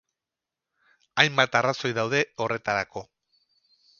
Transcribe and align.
Hainbat 1.23 1.59
arrazoi 1.59 1.93
daude 1.99 2.23
horretarako 2.45 3.07